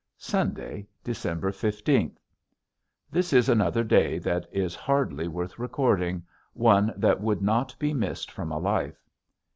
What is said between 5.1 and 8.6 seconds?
worth recording, one that would not be missed from a